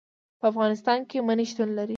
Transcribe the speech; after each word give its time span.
په 0.39 0.45
افغانستان 0.51 0.99
کې 1.09 1.17
منی 1.27 1.45
شتون 1.51 1.69
لري. 1.77 1.89